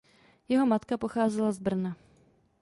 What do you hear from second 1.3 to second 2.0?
z Brna.